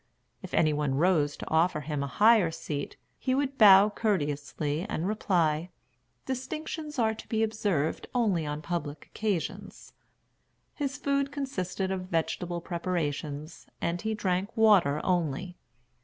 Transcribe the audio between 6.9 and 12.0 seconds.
are to be observed only on public occasions." His food consisted